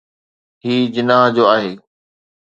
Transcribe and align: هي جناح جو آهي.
هي 0.63 0.73
جناح 0.95 1.23
جو 1.35 1.45
آهي. 1.55 1.73